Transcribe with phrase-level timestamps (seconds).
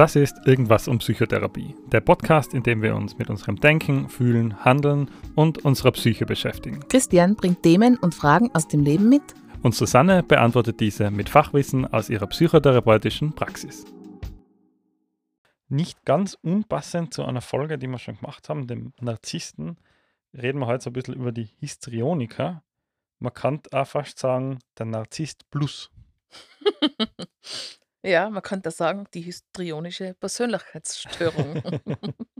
[0.00, 4.64] Das ist Irgendwas um Psychotherapie, der Podcast, in dem wir uns mit unserem Denken, Fühlen,
[4.64, 6.80] Handeln und unserer Psyche beschäftigen.
[6.88, 9.20] Christian bringt Themen und Fragen aus dem Leben mit.
[9.60, 13.84] Und Susanne beantwortet diese mit Fachwissen aus ihrer psychotherapeutischen Praxis.
[15.68, 19.76] Nicht ganz unpassend zu einer Folge, die wir schon gemacht haben, dem Narzissten,
[20.32, 22.62] reden wir heute so ein bisschen über die Histrioniker.
[23.18, 25.90] Man kann auch fast sagen, der Narzisst plus.
[28.02, 31.62] Ja, man könnte sagen, die histrionische Persönlichkeitsstörung.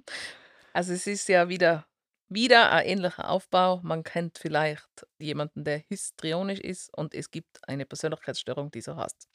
[0.73, 1.85] Also, es ist ja wieder
[2.31, 3.81] wieder ein ähnlicher Aufbau.
[3.83, 9.29] Man kennt vielleicht jemanden, der histrionisch ist und es gibt eine Persönlichkeitsstörung, die so heißt.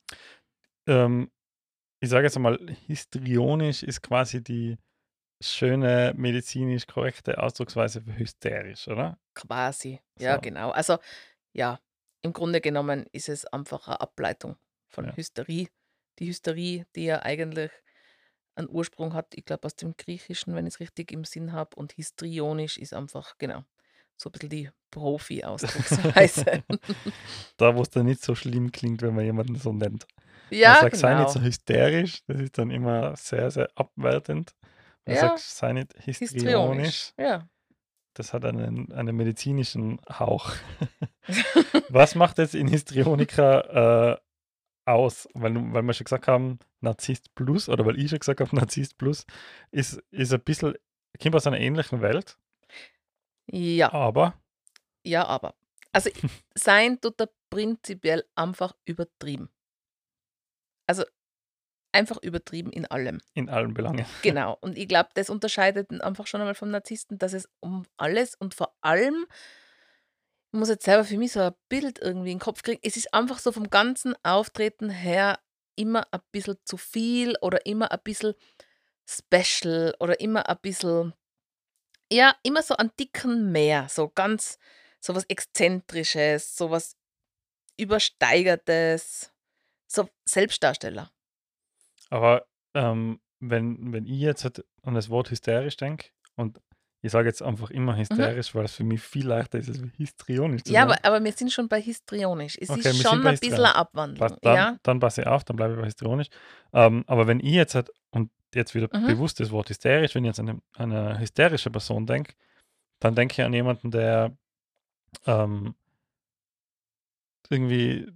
[0.88, 1.30] Ähm,
[2.00, 2.58] ich sage jetzt einmal,
[2.88, 4.78] histrionisch ist quasi die
[5.44, 9.20] schöne, medizinisch korrekte Ausdrucksweise für hysterisch, oder?
[9.34, 10.72] Quasi, ja, So, genau.
[10.72, 10.98] Also,
[11.54, 11.80] ja,
[12.22, 14.56] im Grunde genommen ist es einfach eine Ableitung
[14.88, 15.16] von ja.
[15.16, 15.68] Hysterie.
[16.20, 17.72] Die Hysterie, die ja eigentlich
[18.56, 21.76] einen Ursprung hat, ich glaube, aus dem Griechischen, wenn ich es richtig im Sinn habe.
[21.76, 23.64] Und histrionisch ist einfach, genau,
[24.18, 26.64] so ein bisschen die Profi-Ausdrucksweise.
[27.58, 30.08] Da, wo es dann nicht so schlimm klingt, wenn man jemanden so nennt.
[30.50, 31.46] Man Ja, sagt, sei nicht so genau.
[31.48, 34.56] hysterisch, das ist dann immer sehr, sehr abwertend.
[35.06, 37.14] Man Ja, sagt, sei nicht histrionisch, histrionisch.
[37.18, 37.48] Ja.
[38.14, 40.52] das hat einen, einen medizinischen Hauch.
[41.90, 44.18] Was macht jetzt in Histrioniker äh,
[44.86, 45.28] aus?
[45.34, 48.98] Weil, weil wir schon gesagt haben, Narzisst Plus, oder weil ich schon gesagt habe, Narzisst
[48.98, 49.26] Plus,
[49.72, 50.76] ist, ist ein bisschen,
[51.22, 52.38] kommt aus einer ähnlichen Welt,
[53.48, 54.36] Ja, aber
[55.06, 55.56] ja, aber.
[55.94, 56.10] Also,
[56.56, 59.50] sein tut er prinzipiell einfach übertrieben.
[60.88, 61.04] Also,
[61.94, 63.22] einfach übertrieben in allem.
[63.34, 64.06] in allen Belangen.
[64.24, 64.58] Genau.
[64.60, 68.36] Und ich glaube, das unterscheidet ihn einfach schon einmal vom Narzissten, dass es um alles
[68.36, 69.26] und vor allem,
[70.56, 73.14] muss jetzt selber für mich so ein Bild irgendwie in den Kopf kriegen, es ist
[73.14, 75.40] einfach so vom ganzen Auftreten her
[75.76, 78.34] immer ein bisschen zu viel oder immer ein bisschen
[79.08, 81.14] special oder immer ein bisschen,
[82.12, 84.58] ja, immer so einen dicken mehr, so ganz,
[85.00, 86.98] so was Exzentrisches, so was
[87.78, 89.32] Übersteigertes,
[89.88, 91.12] so Selbstdarsteller.
[92.10, 96.62] Aber ähm, wenn, wenn ich jetzt halt an das Wort hysterisch denke, und
[97.06, 98.00] ich sage jetzt einfach immer Mhm.
[98.00, 100.94] hysterisch, weil es für mich viel leichter ist, als histrionisch zu Ja, sagen.
[100.94, 102.58] aber, aber wir sind schon bei histrionisch.
[102.60, 104.28] Es Okay, ist schon ein bisschen eine Abwandlung.
[104.28, 106.30] Passt, dann, Ja, dann passe ich auf, dann bleibe ich bei histrionisch.
[106.74, 109.06] Ähm, aber wenn ich jetzt halt, und jetzt wieder mhm.
[109.06, 112.34] bewusst das Wort hysterisch, wenn ich jetzt an eine, eine hysterische Person denke,
[113.00, 114.36] dann denke ich an jemanden, der
[115.28, 115.76] ähm,
[117.50, 118.12] irgendwie,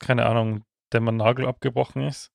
[0.00, 2.30] keine Ahnung, der mal Nagel abgebrochen ist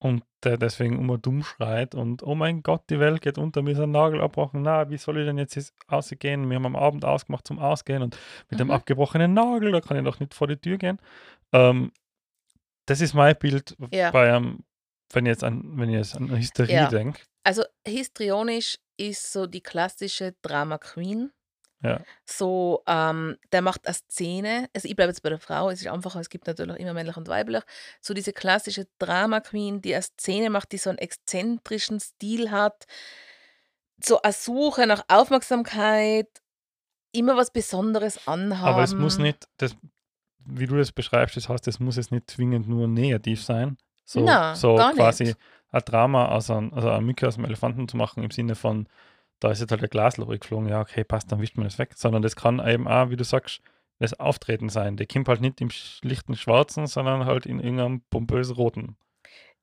[0.00, 3.72] und der deswegen immer dumm schreit und oh mein Gott, die Welt geht unter, mir
[3.72, 4.62] ist ein Nagel abgebrochen.
[4.62, 6.48] Na, wie soll ich denn jetzt ausgehen?
[6.48, 8.18] Wir haben am Abend ausgemacht zum Ausgehen und
[8.48, 8.72] mit dem Mhm.
[8.72, 10.98] abgebrochenen Nagel, da kann ich doch nicht vor die Tür gehen.
[11.52, 11.92] Ähm,
[12.86, 14.64] das ist mein Bild Ja, bei einem,
[15.12, 16.88] wenn ich jetzt an, wenn ich jetzt an Hysterie ja.
[16.88, 17.20] denke.
[17.44, 21.30] Also histrionisch ist so die klassische Drama Queen.
[21.82, 22.00] Ja.
[22.26, 24.68] So, ähm, der macht eine Szene.
[24.74, 27.16] Also ich bleibe jetzt bei der Frau, es ist einfacher, es gibt natürlich immer männlich
[27.16, 27.62] und weiblich.
[28.00, 32.86] So diese klassische Drama Queen, die eine Szene macht, die so einen exzentrischen Stil hat,
[34.02, 36.28] so eine Suche nach Aufmerksamkeit,
[37.12, 39.22] immer was Besonderes Aber es muss anhaben.
[39.22, 39.74] nicht, das,
[40.44, 43.78] wie du das beschreibst, das heißt, es muss jetzt nicht zwingend nur negativ sein.
[44.04, 45.38] So, Na, so gar quasi nicht.
[45.70, 48.86] ein Drama aus einem, also eine Mücke aus dem Elefanten zu machen, im Sinne von,
[49.40, 51.94] da ist jetzt halt der Glasloch geflogen, ja, okay, passt, dann wischt man das weg.
[51.96, 53.60] Sondern das kann eben auch, wie du sagst,
[53.98, 54.96] das Auftreten sein.
[54.96, 58.96] Der kommt halt nicht im schlichten Schwarzen, sondern halt in irgendeinem pompös Roten.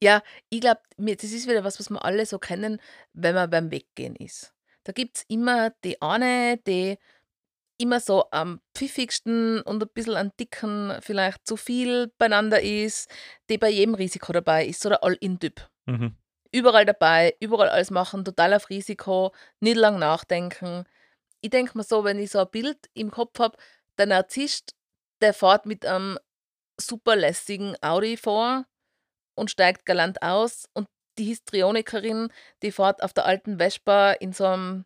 [0.01, 2.79] Ja, ich glaube, das ist wieder was, was wir alle so kennen,
[3.13, 4.53] wenn man beim Weggehen ist.
[4.83, 6.97] Da gibt es immer die eine, die
[7.79, 13.09] immer so am pfiffigsten und ein bisschen an dicken vielleicht zu viel beieinander ist,
[13.49, 15.67] die bei jedem Risiko dabei ist, so der All-In-Typ.
[15.85, 16.15] Mhm.
[16.51, 20.85] Überall dabei, überall alles machen, total auf Risiko, nicht lang nachdenken.
[21.41, 23.57] Ich denke mir so, wenn ich so ein Bild im Kopf habe,
[23.97, 24.75] der Narzisst,
[25.21, 26.17] der fährt mit einem
[26.79, 28.65] super lässigen Audi vor
[29.35, 30.87] und steigt galant aus und
[31.17, 32.29] die Histrionikerin,
[32.61, 34.85] die fährt auf der alten Vespa in so einem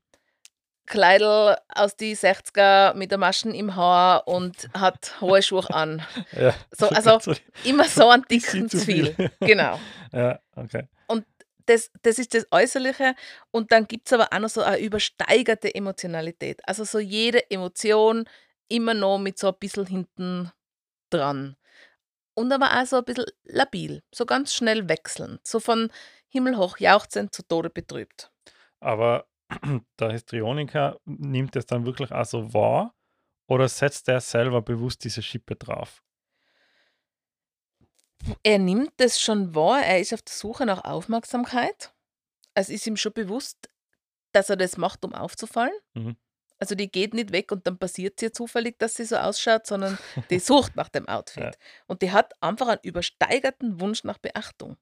[0.87, 6.05] Kleidel aus die 60er mit der Maschen im Haar und hat hohe Schuhe an.
[6.31, 7.33] Ja, So, so also
[7.63, 9.15] immer so ein dicken zu viel.
[9.39, 9.79] Genau.
[10.11, 10.87] ja, okay.
[11.07, 11.25] Und
[11.65, 13.15] das, das ist das Äußerliche.
[13.51, 16.61] Und dann gibt es aber auch noch so eine übersteigerte Emotionalität.
[16.67, 18.25] Also so jede Emotion
[18.67, 20.51] immer noch mit so ein bisschen hinten
[21.09, 21.55] dran.
[22.33, 25.45] Und aber auch so ein bisschen labil, so ganz schnell wechselnd.
[25.45, 25.91] So von
[26.29, 28.31] himmelhoch jauchzend zu Tode betrübt.
[28.79, 29.27] Aber
[29.99, 32.95] der Histrioniker nimmt das dann wirklich auch so wahr
[33.47, 36.01] oder setzt er selber bewusst diese Schippe drauf?
[38.43, 41.93] Er nimmt das schon wahr, er ist auf der Suche nach Aufmerksamkeit.
[42.53, 43.69] Es ist ihm schon bewusst,
[44.31, 45.73] dass er das macht, um aufzufallen.
[45.93, 46.15] Mhm.
[46.59, 49.97] Also die geht nicht weg und dann passiert sie zufällig, dass sie so ausschaut, sondern
[50.29, 51.43] die sucht nach dem Outfit.
[51.43, 51.51] Ja.
[51.87, 54.77] Und die hat einfach einen übersteigerten Wunsch nach Beachtung.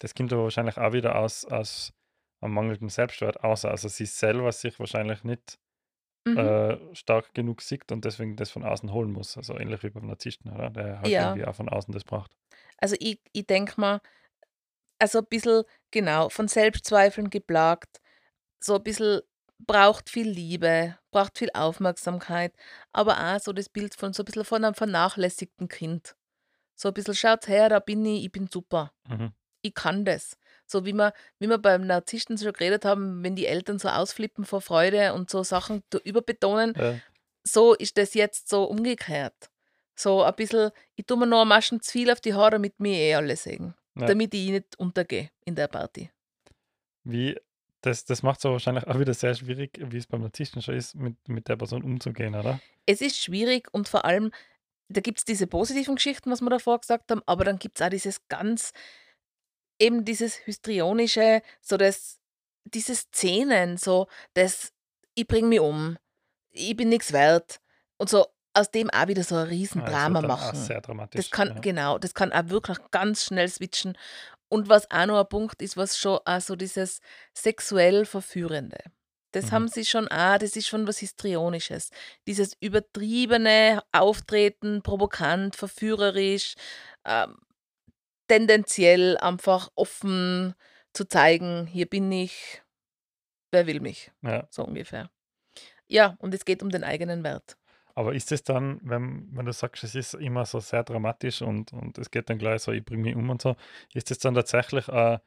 [0.00, 1.94] Das kommt aber wahrscheinlich auch wieder aus, aus
[2.42, 3.64] einem mangelnden Selbstwert aus.
[3.64, 5.58] Also sie selber sich wahrscheinlich nicht
[6.24, 6.38] Mhm.
[6.38, 9.36] äh, stark genug sieht und deswegen das von außen holen muss.
[9.36, 10.70] Also ähnlich wie beim Narzissten, oder?
[10.70, 11.32] Der halt Ja.
[11.32, 12.32] irgendwie auch von außen das braucht.
[12.78, 14.00] Also ich, ich denke mal,
[14.98, 18.00] also ein bisschen, genau, von Selbstzweifeln geplagt,
[18.60, 19.22] so ein bisschen
[19.58, 22.54] braucht viel Liebe, braucht viel Aufmerksamkeit,
[22.92, 26.16] aber auch so das Bild von so ein bisschen von einem vernachlässigten Kind.
[26.76, 28.92] So ein bisschen, schaut her, da bin ich, ich bin super.
[29.08, 29.32] Mhm.
[29.62, 30.36] Ich kann das.
[30.66, 34.44] So wie wir, wie wir beim Narzissten schon geredet haben, wenn die Eltern so ausflippen
[34.44, 36.98] vor Freude und so Sachen überbetonen, Ja.
[37.42, 39.50] so ist das jetzt so umgekehrt.
[39.94, 42.96] So ein bisschen, ich tue mir noch Maschen zu viel auf die Haare, damit mir
[42.96, 43.74] eh alle sehen.
[43.96, 44.06] Ja.
[44.06, 46.10] Damit ich nicht untergehe in der Party.
[47.04, 47.38] Wie,
[47.82, 50.94] das, das macht es wahrscheinlich auch wieder sehr schwierig, wie es beim Narzissten schon ist,
[50.96, 52.58] mit, mit der Person umzugehen, oder?
[52.86, 54.32] Es ist schwierig und vor allem,
[54.88, 57.86] da gibt es diese positiven Geschichten, was wir davor gesagt haben, aber dann gibt es
[57.86, 58.72] auch dieses ganz,
[59.84, 62.18] eben dieses Histrionische, so das,
[62.64, 64.72] diese Szenen, so das,
[65.14, 65.96] ich bringe mich um,
[66.50, 67.60] ich bin nichts wert
[67.98, 70.58] und so aus dem auch wieder so ein Ah, das Riesendrama auch machen.
[70.58, 71.30] sehr Das dramatisch.
[71.30, 71.60] kann, Ja.
[71.60, 73.98] genau, das kann auch wirklich ganz schnell switchen.
[74.48, 77.00] Und was auch noch ein Punkt ist, was schon auch so dieses
[77.34, 78.78] sexuell Verführende.
[79.32, 79.50] Das Mhm.
[79.52, 81.90] haben sie schon auch, das ist schon was Histrionisches.
[82.28, 86.54] Dieses übertriebene Auftreten, provokant, verführerisch,
[87.04, 87.36] ähm,
[88.28, 90.54] tendenziell einfach offen
[90.92, 92.62] zu zeigen, hier bin ich,
[93.52, 94.46] wer will mich, Ja.
[94.50, 95.10] so ungefähr.
[95.86, 97.56] Ja, und es geht um den eigenen Wert.
[97.94, 101.72] Aber ist es dann, wenn, wenn du sagst, es ist immer so sehr dramatisch und,
[101.72, 103.54] und es geht dann gleich so, ich bringe mich um und so,
[103.92, 105.18] ist es dann tatsächlich, äh,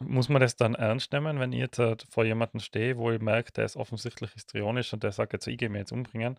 [0.00, 3.20] muss man das dann ernst nehmen, wenn ich jetzt äh, vor jemandem stehe, wo ich
[3.20, 6.38] merke, der ist offensichtlich histrionisch und der sagt jetzt, ich gehe mich jetzt umbringen?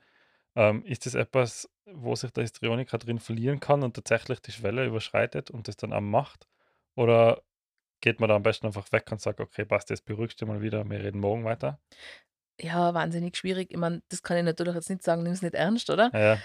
[0.55, 4.85] Ähm, ist das etwas, wo sich der Histrioniker drin verlieren kann und tatsächlich die Schwelle
[4.85, 6.47] überschreitet und das dann auch macht?
[6.95, 7.41] Oder
[8.01, 10.61] geht man da am besten einfach weg und sagt, okay, passt, jetzt beruhigst du mal
[10.61, 11.79] wieder, wir reden morgen weiter?
[12.59, 13.71] Ja, wahnsinnig schwierig.
[13.71, 16.11] Ich meine, das kann ich natürlich jetzt nicht sagen, nimm es nicht ernst, oder?
[16.13, 16.37] Ja, ja.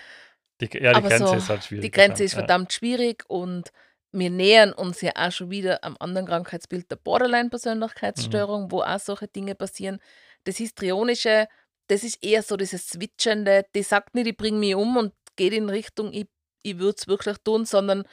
[0.61, 1.93] Die, ja, die Grenze so, ist halt die schwierig.
[1.93, 2.39] Grenze verdammt, ist ja.
[2.39, 3.71] verdammt schwierig und
[4.13, 7.03] wir nähern uns ja auch schon wieder am anderen Krankheitsbild der Mhm.
[7.05, 10.01] Borderline-Persönlichkeitsstörung, wo auch solche Dinge passieren.
[10.45, 11.49] Das Histrionische,
[11.89, 15.53] das ist eher so dieses Switchende, die sagt nicht, ich bringe mich um und geht
[15.53, 16.27] in Richtung, ich,
[16.63, 18.05] ich würde es wirklich tun, sondern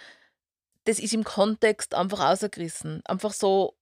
[0.86, 3.02] das ist im Kontext einfach ausgerissen.
[3.06, 3.76] Einfach so,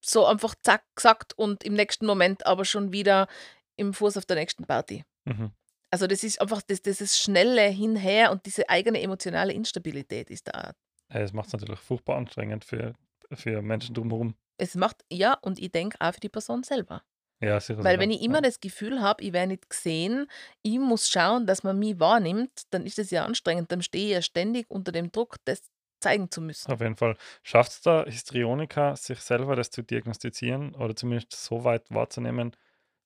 [0.00, 3.28] so einfach zack gesagt und im nächsten Moment aber schon wieder
[3.76, 5.04] im Fuß auf der nächsten Party.
[5.24, 5.52] Mhm.
[5.90, 10.72] Also das ist einfach das, dieses schnelle Hinher und diese eigene emotionale Instabilität ist da.
[11.12, 12.94] Ja, das macht es natürlich furchtbar anstrengend für,
[13.32, 14.36] für Menschen drumherum.
[14.58, 17.02] Es macht, ja, und ich denke auch für die Person selber.
[17.40, 18.42] Ja, sicher Weil wenn ich immer Ja.
[18.42, 20.26] das Gefühl habe, ich werde nicht gesehen,
[20.62, 23.72] ich muss schauen, dass man mich wahrnimmt, dann ist das ja anstrengend.
[23.72, 25.62] Dann stehe ich ja ständig unter dem Druck, das
[26.02, 26.70] zeigen zu müssen.
[26.70, 27.16] Auf jeden Fall.
[27.42, 32.56] Schafft es der Histrioniker, sich selber das zu diagnostizieren oder zumindest so weit wahrzunehmen,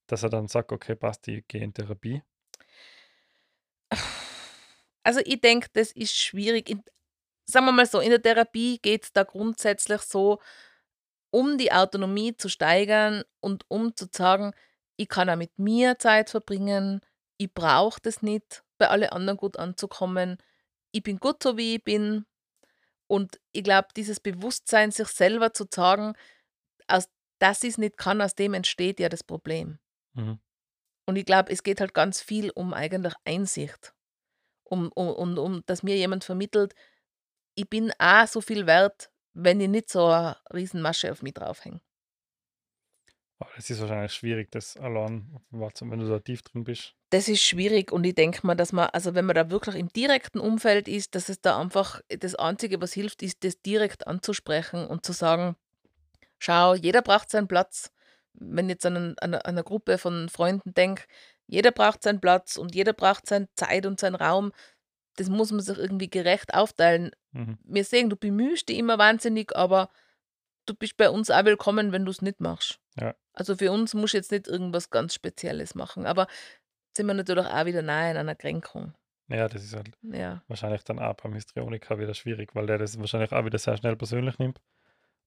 [0.09, 2.23] dass er dann sagt, okay, passt, ich gehe in Therapie?
[5.03, 6.71] Also ich denke, das ist schwierig.
[6.71, 6.83] In,
[7.47, 10.41] sagen wir mal so, in der Therapie geht es da grundsätzlich so,
[11.35, 14.53] um die Autonomie zu steigern und um zu sagen,
[14.94, 17.01] ich kann auch mit mir Zeit verbringen,
[17.39, 20.39] ich brauche das nicht, bei alle anderen gut anzukommen,
[20.93, 22.25] ich bin gut so, wie ich bin.
[23.08, 26.15] Und ich glaube, dieses Bewusstsein, sich selber zu sagen,
[26.87, 27.08] aus,
[27.41, 29.81] dass ich es nicht kann, aus dem entsteht ja das Problem.
[30.13, 30.39] Mhm.
[31.05, 33.93] Und ich glaube, es geht halt ganz viel um eigentlich Einsicht.
[34.63, 36.77] Um, um, um, um, dass mir jemand vermittelt,
[37.56, 41.81] ich bin auch so viel wert, wenn ich nicht so eine Riesenmasche auf mich draufhänge.
[43.38, 46.94] Aber es ist wahrscheinlich schwierig, das allein wenn du da tief drin bist.
[47.10, 49.88] Das ist schwierig und ich denke mal, dass man, also wenn man da wirklich im
[49.88, 54.86] direkten Umfeld ist, dass es da einfach das Einzige, was hilft, ist, das direkt anzusprechen
[54.86, 55.56] und zu sagen,
[56.38, 57.91] schau, jeder braucht seinen Platz.
[58.34, 61.05] Wenn ich jetzt an, einen- an, eine- an eine Gruppe von Freunden denke,
[61.46, 64.53] jeder braucht seinen Platz und jeder braucht seine Zeit und seinen Raum.
[65.17, 67.13] Das muss man sich irgendwie gerecht aufteilen.
[67.33, 67.59] Mhm.
[67.65, 69.91] Wir sehen, du bemühst dich immer wahnsinnig, aber
[70.67, 72.81] du bist bei uns auch willkommen, wenn du es nicht machst.
[72.99, 73.15] Ja.
[73.33, 76.06] Also für uns musst du jetzt nicht irgendwas ganz Spezielles machen.
[76.06, 76.27] Aber
[76.97, 78.94] sind wir natürlich auch wieder nahe an einer Kränkung.
[79.29, 80.43] Ja, das ist halt Ja.
[80.49, 83.97] wahrscheinlich dann auch beim Histrioniker wieder schwierig, weil der das wahrscheinlich auch wieder sehr schnell
[83.97, 84.61] persönlich nimmt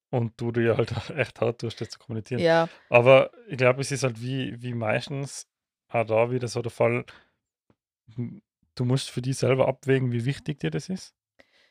[0.09, 2.41] und du dir halt auch echt hart tust, das zu kommunizieren.
[2.41, 5.47] Ja, Aber ich glaube, es ist halt wie, wie meistens
[5.89, 7.05] auch da wieder so der Fall,
[8.79, 11.15] du musst für dich selber abwägen, wie wichtig dir das ist.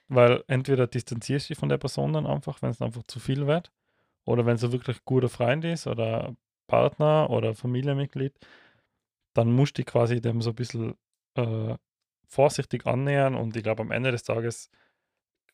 [0.09, 3.47] Weil entweder distanzierst du dich von der Person dann einfach, wenn es einfach zu viel
[3.47, 3.73] wird,
[4.27, 6.37] oder wenn es wirklich guter Freund ist oder
[6.69, 8.35] Partner oder Familienmitglied,
[9.35, 10.95] dann musst du dich quasi dem so ein bisschen
[11.37, 11.77] äh,
[12.29, 14.71] vorsichtig annähern und ich glaube, am Ende des Tages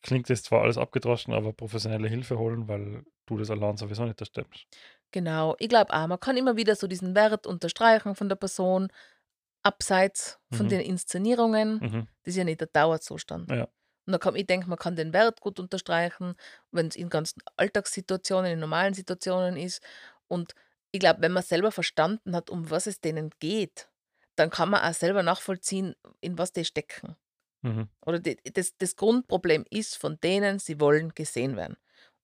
[0.02, 4.20] klingt das zwar alles abgedroschen, aber professionelle Hilfe holen, weil du das allein sowieso nicht
[4.20, 4.66] erstimmst.
[5.12, 8.88] Genau, ich glaube auch, man kann immer wieder so diesen Wert unterstreichen von der Person,
[9.62, 10.70] abseits von Mhm.
[10.70, 11.78] den Inszenierungen.
[11.80, 12.08] Mhm.
[12.24, 13.50] Das ist ja nicht der Dauerzustand.
[13.50, 13.68] Ja.
[14.06, 16.34] Und da kann, ich denke, man kann den Wert gut unterstreichen,
[16.72, 19.80] wenn es in ganzen Alltagssituationen, in normalen Situationen ist.
[20.28, 20.54] Und
[20.90, 23.88] ich glaube, wenn man selber verstanden hat, um was es denen geht,
[24.36, 27.16] dann kann man auch selber nachvollziehen, in was die stecken.
[27.62, 27.88] Mhm.
[28.04, 31.76] Oder die, das, das Grundproblem ist von denen, sie wollen gesehen werden.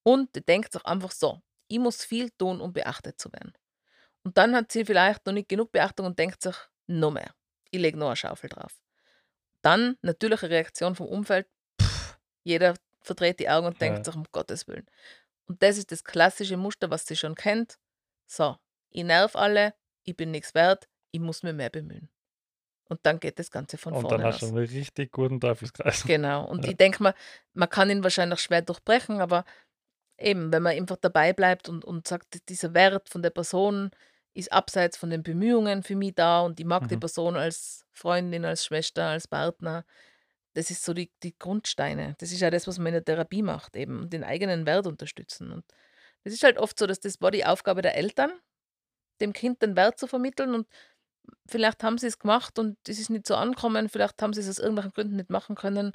[0.02, 3.52] Und die denkt sich einfach so, ich muss viel tun, um beachtet zu werden.
[4.25, 6.57] Und dann hat sie vielleicht noch nicht genug Beachtung und denkt sich,
[6.88, 7.35] noch mehr.
[7.71, 8.80] Ich lege noch eine Schaufel drauf.
[9.62, 11.47] Dann natürliche Reaktion vom Umfeld,
[11.80, 14.04] pff, jeder verdreht die Augen und denkt Ja.
[14.04, 14.87] sich, um Gottes Willen.
[15.47, 17.78] Und das ist das klassische Muster, was sie schon kennt.
[18.26, 18.57] So,
[18.90, 22.09] ich nerv alle, ich bin nichts wert, ich muss mir mehr bemühen.
[22.85, 26.04] Und dann geht das Ganze von Und vorne dann hast du einen richtig guten Teufelskreis.
[26.07, 26.47] Genau.
[26.47, 26.71] Und Ja.
[26.71, 27.14] ich denke mal,
[27.52, 29.45] man kann ihn wahrscheinlich schwer durchbrechen, aber
[30.16, 33.90] eben, wenn man einfach dabei bleibt und, und sagt, dieser Wert von der Person
[34.38, 37.00] ist abseits von den Bemühungen für mich da und ich mag die Mhm.
[37.00, 39.85] Person als Freundin, als Schwester, als Partner.
[40.54, 42.16] Das ist so die, die Grundsteine.
[42.18, 45.52] Das ist ja das, was man in der Therapie macht, eben den eigenen Wert unterstützen.
[45.52, 45.64] Und
[46.25, 48.33] das ist halt oft so, dass das war die Aufgabe der Eltern,
[49.21, 50.68] dem Kind den Wert zu vermitteln und
[51.49, 54.49] vielleicht haben sie es gemacht und es ist nicht so angekommen, vielleicht haben sie es
[54.49, 55.92] aus irgendwelchen Gründen nicht machen können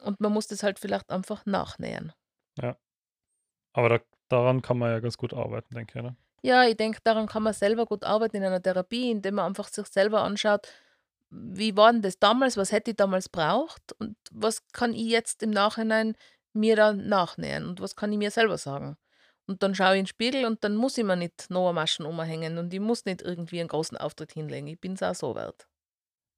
[0.00, 2.12] und man muss das halt vielleicht einfach nachnähern.
[3.72, 6.04] Aber da, daran kann man ja ganz gut arbeiten, denke ich.
[6.04, 6.16] Oder?
[6.42, 9.68] Ja, ich denke, daran kann man selber gut arbeiten in einer Therapie, indem man einfach
[9.68, 10.68] sich selber anschaut,
[11.30, 15.42] wie war denn das damals, was hätte ich damals braucht und was kann ich jetzt
[15.42, 16.16] im Nachhinein
[16.52, 18.96] mir da nachnähern und was kann ich mir selber sagen.
[19.46, 22.06] Und dann schaue ich in den Spiegel und dann muss ich mir nicht noch Maschen
[22.06, 24.66] umhängen und ich muss nicht irgendwie einen großen Auftritt hinlegen.
[24.66, 25.66] Ich bin es auch so wert.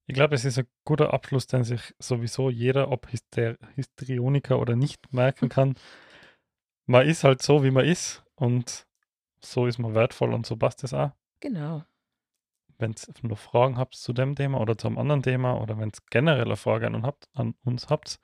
[0.06, 4.76] Ich glaube, es ist ein guter Abschluss, den sich sowieso jeder, ob Hyster Histrioniker oder
[4.76, 5.74] nicht, merken kann.
[6.86, 8.86] Man ist halt so, wie man ist und
[9.40, 11.12] so ist man wertvoll und so passt es auch.
[11.40, 11.84] Genau.
[12.78, 15.90] Wenn ihr noch Fragen habt zu dem Thema oder zu einem anderen Thema oder wenn
[15.90, 18.18] ihr generell eine Frage an, habt, an uns habt,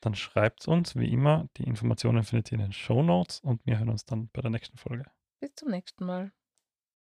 [0.00, 1.48] dann schreibt uns wie immer.
[1.56, 4.50] Die Informationen findet ihr in den Show Notes und wir hören uns dann bei der
[4.50, 5.04] nächsten Folge.
[5.40, 6.32] Bis zum nächsten Mal.